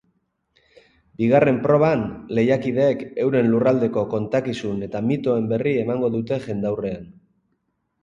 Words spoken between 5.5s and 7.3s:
berri emango dute jendaurrean.